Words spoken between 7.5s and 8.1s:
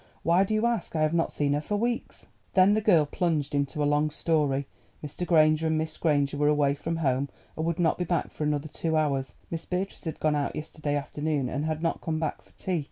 and would not be